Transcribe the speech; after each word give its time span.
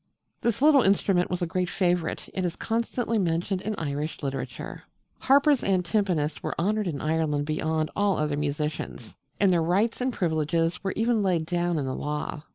This 0.41 0.63
little 0.63 0.81
instrument 0.81 1.29
was 1.29 1.43
a 1.43 1.45
great 1.45 1.69
favourite, 1.69 2.27
and 2.33 2.43
is 2.43 2.55
constantly 2.55 3.19
mentioned 3.19 3.61
in 3.61 3.75
Irish 3.77 4.23
literature. 4.23 4.81
Harpers 5.19 5.63
and 5.63 5.85
timpanists 5.85 6.41
were 6.41 6.59
honoured 6.59 6.87
in 6.87 6.99
Ireland 6.99 7.45
beyond 7.45 7.91
all 7.95 8.17
other 8.17 8.35
musicians; 8.35 9.15
and 9.39 9.53
their 9.53 9.61
rights 9.61 10.01
and 10.01 10.11
privileges 10.11 10.83
were 10.83 10.93
even 10.95 11.21
laid 11.21 11.45
down 11.45 11.77
in 11.77 11.85
the 11.85 11.93
law. 11.93 12.41